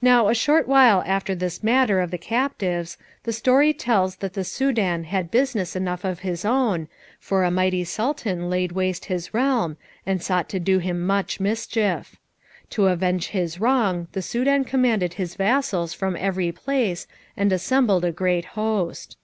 [0.00, 4.44] Now a short while after this matter of the captives, the story tells that the
[4.44, 6.86] Soudan had business enough of his own,
[7.18, 9.76] for a mighty Sultan laid waste his realm,
[10.06, 12.14] and sought to do him much mischief.
[12.68, 18.12] To avenge his wrong the Soudan commanded his vassals from every place, and assembled a
[18.12, 19.16] great host.